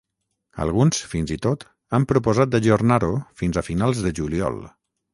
Alguns, 0.63 1.01
fins 1.11 1.33
i 1.35 1.37
tot, 1.43 1.67
han 1.97 2.09
proposat 2.13 2.57
d’ajornar-ho 2.57 3.13
fins 3.43 3.63
a 3.63 3.67
finals 3.71 4.07
de 4.09 4.19
juliol. 4.23 4.63